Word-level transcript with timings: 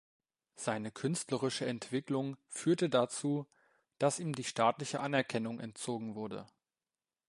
Seine 0.55 0.89
künstlerische 0.89 1.67
Entwicklung 1.67 2.35
führte 2.47 2.89
dazu, 2.89 3.47
dass 3.99 4.19
ihm 4.19 4.33
die 4.33 4.43
staatliche 4.43 4.99
Anerkennung 4.99 5.59
entzogen 5.59 6.15
wurde. 6.15 6.47